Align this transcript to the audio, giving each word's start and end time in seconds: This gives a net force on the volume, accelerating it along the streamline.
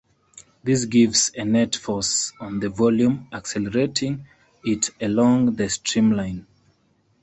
This 0.63 0.85
gives 0.85 1.29
a 1.37 1.45
net 1.45 1.75
force 1.75 2.33
on 2.39 2.59
the 2.59 2.69
volume, 2.69 3.27
accelerating 3.31 4.25
it 4.63 4.89
along 4.99 5.57
the 5.57 5.69
streamline. 5.69 6.47